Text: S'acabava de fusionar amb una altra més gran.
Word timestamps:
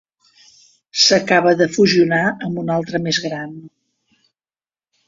S'acabava 1.01 1.53
de 1.61 1.67
fusionar 1.75 2.23
amb 2.31 2.65
una 2.65 2.79
altra 2.79 3.05
més 3.07 3.25
gran. 3.31 3.57